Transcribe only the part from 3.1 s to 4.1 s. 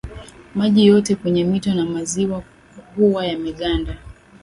yameganda